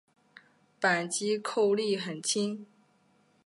[0.79, 2.65] 扳机扣力很轻。